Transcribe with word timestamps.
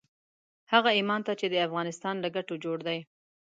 هغه 0.71 0.89
ايمان 0.97 1.21
ته 1.27 1.33
چې 1.39 1.45
د 1.49 1.55
افغانستان 1.67 2.15
له 2.23 2.29
ګټو 2.35 2.55
جوړ 2.63 2.77
دی. 2.87 2.99